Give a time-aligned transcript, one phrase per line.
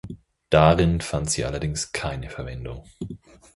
[0.49, 2.85] Darin fand sie allerdings keine Verwendung.